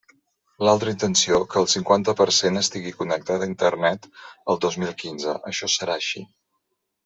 L'altra 0.67 0.93
intenció, 0.95 1.41
que 1.51 1.59
el 1.63 1.69
cinquanta 1.73 2.15
per 2.21 2.27
cent 2.39 2.57
estigui 2.63 2.95
connectat 3.03 3.45
a 3.45 3.49
Internet 3.53 4.11
el 4.55 4.61
dos 4.67 4.81
mil 4.85 4.99
quinze, 5.05 5.39
això 5.55 5.71
serà 5.79 6.01
així. 6.03 6.27